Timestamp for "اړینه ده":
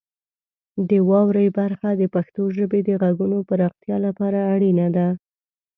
4.53-5.07